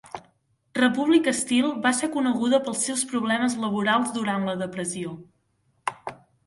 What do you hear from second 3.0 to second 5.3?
problemes laborals durant la depressió.